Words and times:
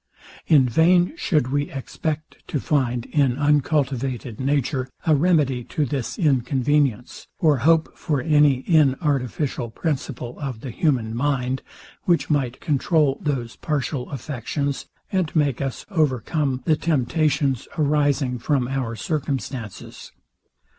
In 0.47 0.67
vain 0.67 1.13
should 1.15 1.51
we 1.51 1.69
expect 1.69 2.37
to 2.47 2.59
find, 2.59 3.05
in 3.11 3.37
uncultivated 3.37 4.39
nature, 4.39 4.89
a 5.05 5.13
remedy 5.15 5.63
to 5.65 5.85
this 5.85 6.17
inconvenience; 6.17 7.27
or 7.37 7.57
hope 7.57 7.95
for 7.95 8.19
any 8.19 8.63
inartificial 8.67 9.69
principle 9.75 10.39
of 10.39 10.61
the 10.61 10.71
human 10.71 11.15
mind, 11.15 11.61
which 12.05 12.31
might 12.31 12.59
controul 12.59 13.19
those 13.21 13.55
partial 13.57 14.09
affections, 14.09 14.87
and 15.11 15.35
make 15.35 15.61
us 15.61 15.85
overcome 15.91 16.63
the 16.65 16.75
temptations 16.75 17.67
arising 17.77 18.39
from 18.39 18.67
our 18.67 18.95
circumstances. 18.95 20.11